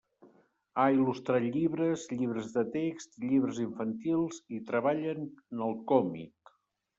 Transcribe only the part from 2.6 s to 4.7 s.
text i llibres infantils i